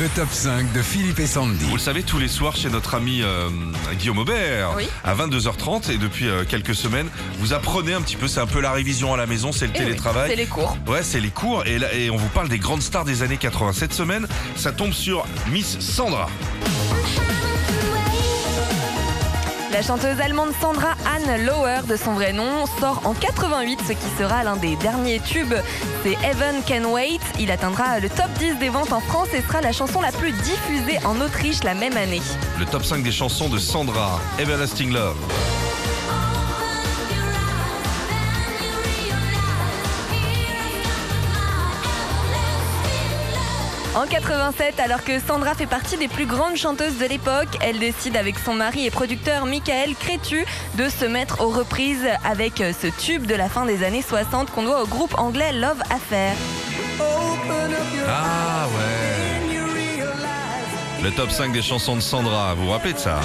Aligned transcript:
Le 0.00 0.08
top 0.10 0.28
5 0.30 0.72
de 0.72 0.82
Philippe 0.82 1.18
et 1.18 1.26
Sandy. 1.26 1.64
Vous 1.64 1.74
le 1.76 1.80
savez, 1.80 2.02
tous 2.04 2.18
les 2.18 2.28
soirs 2.28 2.54
chez 2.54 2.68
notre 2.70 2.94
ami 2.94 3.20
euh, 3.22 3.48
Guillaume 3.98 4.18
Aubert, 4.18 4.74
Oui. 4.76 4.86
à 5.02 5.14
22h30, 5.14 5.90
et 5.90 5.98
depuis 5.98 6.28
euh, 6.28 6.44
quelques 6.48 6.74
semaines, 6.74 7.08
vous 7.40 7.52
apprenez 7.52 7.94
un 7.94 8.00
petit 8.00 8.14
peu, 8.16 8.28
c'est 8.28 8.38
un 8.40 8.46
peu 8.46 8.60
la 8.60 8.70
révision 8.70 9.12
à 9.12 9.16
la 9.16 9.26
maison, 9.26 9.50
c'est 9.50 9.66
le 9.66 9.72
Eh 9.74 9.78
oui, 9.80 9.84
télétravail. 9.86 10.30
c'est 10.30 10.36
les 10.36 10.46
cours. 10.46 10.76
Ouais, 10.86 11.02
c'est 11.02 11.20
les 11.20 11.30
cours, 11.30 11.66
et, 11.66 11.78
là- 11.78 11.92
et 11.94 12.10
on 12.10 12.16
vous 12.16 12.28
parle 12.28 12.48
des 12.48 12.58
grandes 12.60 12.82
stars 12.82 13.04
des 13.04 13.22
années 13.22 13.38
80. 13.38 13.72
Cette 13.72 13.92
semaine, 13.92 14.28
ça 14.56 14.70
tombe 14.70 14.92
sur 14.92 15.26
Miss 15.50 15.78
Sandra. 15.80 16.28
La 19.78 19.84
chanteuse 19.84 20.20
allemande 20.20 20.50
Sandra 20.60 20.96
Anne 21.06 21.46
Lauer, 21.46 21.86
de 21.88 21.94
son 21.94 22.14
vrai 22.14 22.32
nom, 22.32 22.66
sort 22.80 23.00
en 23.04 23.14
88 23.14 23.78
ce 23.86 23.92
qui 23.92 24.08
sera 24.18 24.42
l'un 24.42 24.56
des 24.56 24.74
derniers 24.74 25.20
tubes. 25.20 25.54
C'est 26.02 26.14
Heaven 26.14 26.64
Can 26.66 26.90
Wait. 26.92 27.20
Il 27.38 27.48
atteindra 27.52 28.00
le 28.00 28.08
top 28.08 28.28
10 28.40 28.58
des 28.58 28.70
ventes 28.70 28.92
en 28.92 28.98
France 28.98 29.28
et 29.34 29.40
sera 29.40 29.60
la 29.60 29.70
chanson 29.70 30.00
la 30.00 30.10
plus 30.10 30.32
diffusée 30.32 30.98
en 31.04 31.20
Autriche 31.20 31.62
la 31.62 31.74
même 31.74 31.96
année. 31.96 32.22
Le 32.58 32.66
top 32.66 32.84
5 32.84 33.04
des 33.04 33.12
chansons 33.12 33.48
de 33.48 33.58
Sandra, 33.58 34.18
Everlasting 34.40 34.92
Love. 34.92 35.14
En 43.98 44.06
87, 44.06 44.78
alors 44.78 45.02
que 45.02 45.18
Sandra 45.18 45.54
fait 45.56 45.66
partie 45.66 45.96
des 45.96 46.06
plus 46.06 46.26
grandes 46.26 46.54
chanteuses 46.54 46.98
de 46.98 47.06
l'époque, 47.06 47.48
elle 47.60 47.80
décide 47.80 48.16
avec 48.16 48.38
son 48.38 48.54
mari 48.54 48.86
et 48.86 48.92
producteur 48.92 49.44
Michael 49.44 49.96
Crétu 49.96 50.44
de 50.76 50.88
se 50.88 51.04
mettre 51.04 51.40
aux 51.40 51.48
reprises 51.48 52.06
avec 52.24 52.58
ce 52.58 52.86
tube 52.86 53.26
de 53.26 53.34
la 53.34 53.48
fin 53.48 53.66
des 53.66 53.82
années 53.82 54.02
60 54.02 54.52
qu'on 54.52 54.62
doit 54.62 54.84
au 54.84 54.86
groupe 54.86 55.18
anglais 55.18 55.52
Love 55.52 55.82
Affair. 55.90 56.34
Ah 58.06 58.68
ouais. 58.68 59.58
Le 61.02 61.10
top 61.10 61.32
5 61.32 61.52
des 61.52 61.62
chansons 61.62 61.96
de 61.96 62.00
Sandra, 62.00 62.54
vous 62.54 62.66
vous 62.66 62.70
rappelez 62.70 62.92
de 62.92 62.98
ça 62.98 63.18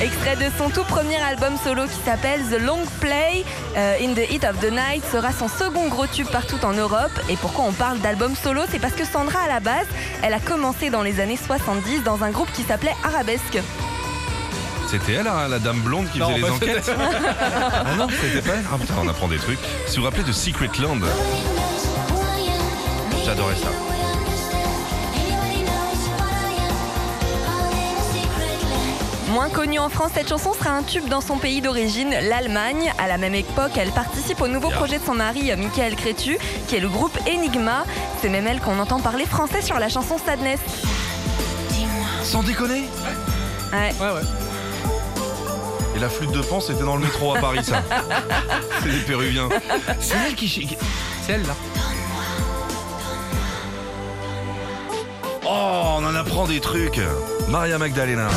Extrait 0.00 0.36
de 0.36 0.46
son 0.56 0.70
tout 0.70 0.84
premier 0.84 1.18
album 1.20 1.58
solo 1.62 1.84
qui 1.84 1.98
s'appelle 2.06 2.40
The 2.50 2.58
Long 2.58 2.80
Play, 3.00 3.44
euh, 3.76 3.96
In 4.00 4.14
the 4.14 4.30
Heat 4.30 4.44
of 4.44 4.58
the 4.60 4.70
Night 4.72 5.04
sera 5.12 5.30
son 5.30 5.46
second 5.46 5.88
gros 5.88 6.06
tube 6.06 6.26
partout 6.28 6.58
en 6.64 6.72
Europe. 6.72 7.12
Et 7.28 7.36
pourquoi 7.36 7.64
on 7.66 7.72
parle 7.72 7.98
d'album 7.98 8.34
solo? 8.34 8.62
C'est 8.70 8.78
parce 8.78 8.94
que 8.94 9.04
Sandra, 9.04 9.40
à 9.40 9.48
la 9.48 9.60
base, 9.60 9.86
elle 10.22 10.32
a 10.32 10.40
commencé 10.40 10.88
dans 10.88 11.02
les 11.02 11.20
années 11.20 11.36
70 11.36 12.02
dans 12.02 12.24
un 12.24 12.30
groupe 12.30 12.50
qui 12.52 12.62
s'appelait 12.62 12.94
Arabesque. 13.04 13.58
C'était 14.90 15.12
elle, 15.12 15.28
hein, 15.28 15.48
la 15.48 15.58
dame 15.58 15.80
blonde 15.80 16.10
qui 16.10 16.18
Non, 16.18 16.30
faisait 16.30 16.40
les 16.40 16.50
enquêtes? 16.50 16.90
Ah 17.72 17.94
non, 17.98 18.06
c'était 18.08 18.40
pas 18.40 18.56
elle 18.56 18.64
Ah 18.72 18.78
putain, 18.78 18.94
on 19.04 19.08
apprend 19.08 19.28
des 19.28 19.36
trucs. 19.38 19.58
Si 19.86 19.96
vous 19.96 20.02
vous 20.02 20.08
rappelez 20.08 20.24
de 20.24 20.32
Secret 20.32 20.70
Land, 20.80 21.00
j'adorais 23.24 23.54
ça. 23.56 23.68
Moins 29.32 29.48
connue 29.48 29.78
en 29.78 29.88
France, 29.88 30.10
cette 30.14 30.28
chanson 30.28 30.52
sera 30.54 30.70
un 30.70 30.82
tube 30.82 31.08
dans 31.08 31.20
son 31.20 31.36
pays 31.38 31.60
d'origine, 31.60 32.10
l'Allemagne. 32.28 32.92
À 32.98 33.06
la 33.06 33.16
même 33.16 33.34
époque, 33.34 33.72
elle 33.76 33.90
participe 33.92 34.40
au 34.40 34.48
nouveau 34.48 34.70
projet 34.70 34.98
de 34.98 35.04
son 35.04 35.14
mari, 35.14 35.52
Michael 35.56 35.94
Crétu, 35.94 36.36
qui 36.66 36.76
est 36.76 36.80
le 36.80 36.88
groupe 36.88 37.16
Enigma. 37.28 37.84
C'est 38.20 38.28
même 38.28 38.46
elle 38.48 38.60
qu'on 38.60 38.78
entend 38.80 38.98
parler 39.00 39.26
français 39.26 39.62
sur 39.62 39.78
la 39.78 39.88
chanson 39.88 40.16
Sadness. 40.24 40.58
Sans 42.24 42.42
déconner 42.42 42.84
Ouais. 43.72 43.94
Ouais, 44.00 44.12
ouais. 44.14 44.22
Et 45.94 46.00
la 46.00 46.08
flûte 46.08 46.32
de 46.32 46.40
pan, 46.42 46.60
c'était 46.60 46.82
dans 46.84 46.96
le 46.96 47.02
métro 47.02 47.34
à 47.36 47.38
Paris, 47.38 47.60
ça. 47.62 47.82
C'est 48.82 48.90
des 48.90 48.98
Péruviens. 49.00 49.48
C'est 50.00 50.16
elle 50.26 50.34
qui... 50.34 50.48
qui- 50.48 50.76
C'est 51.24 51.32
elle 51.34 51.42
là. 51.46 51.54
Oh, 55.44 55.48
on 55.98 56.04
en 56.04 56.14
apprend 56.16 56.46
des 56.46 56.60
trucs. 56.60 57.00
Maria 57.48 57.78
Magdalena. 57.78 58.28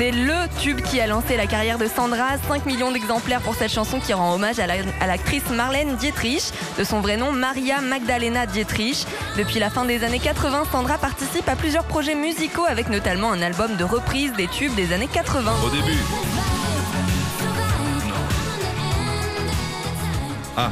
C'est 0.00 0.12
le 0.12 0.48
tube 0.62 0.80
qui 0.80 0.98
a 0.98 1.06
lancé 1.06 1.36
la 1.36 1.46
carrière 1.46 1.76
de 1.76 1.86
Sandra. 1.86 2.38
5 2.48 2.64
millions 2.64 2.90
d'exemplaires 2.90 3.42
pour 3.42 3.54
cette 3.54 3.70
chanson 3.70 4.00
qui 4.00 4.14
rend 4.14 4.32
hommage 4.32 4.58
à 4.58 4.66
la- 4.66 4.76
à 4.98 5.06
l'actrice 5.06 5.50
Marlène 5.50 5.94
Dietrich, 5.96 6.54
de 6.78 6.84
son 6.84 7.02
vrai 7.02 7.18
nom 7.18 7.32
Maria 7.32 7.82
Magdalena 7.82 8.46
Dietrich. 8.46 9.04
Depuis 9.36 9.58
la 9.58 9.68
fin 9.68 9.84
des 9.84 10.02
années 10.02 10.18
80, 10.18 10.62
Sandra 10.72 10.96
participe 10.96 11.46
à 11.50 11.54
plusieurs 11.54 11.84
projets 11.84 12.14
musicaux 12.14 12.64
avec 12.66 12.88
notamment 12.88 13.30
un 13.30 13.42
album 13.42 13.76
de 13.76 13.84
reprise 13.84 14.32
des 14.32 14.48
tubes 14.48 14.74
des 14.74 14.94
années 14.94 15.06
80. 15.06 15.52
Au 15.66 15.68
début. 15.68 15.98
Ah. 20.56 20.70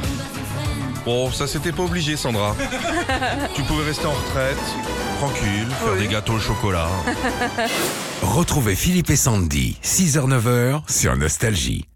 Bon, 1.09 1.31
ça 1.31 1.47
c'était 1.47 1.71
pas 1.71 1.81
obligé, 1.81 2.15
Sandra. 2.15 2.55
tu 3.55 3.63
pouvais 3.63 3.83
rester 3.83 4.05
en 4.05 4.11
retraite, 4.11 4.59
tranquille, 5.17 5.65
faire 5.83 5.93
Oui. 5.93 6.01
des 6.01 6.07
gâteaux 6.07 6.33
au 6.33 6.39
chocolat. 6.39 6.87
Retrouvez 8.21 8.75
Philippe 8.75 9.09
et 9.09 9.15
Sandy, 9.15 9.75
6h-9h 9.83 10.83
sur 10.87 11.17
Nostalgie. 11.17 11.88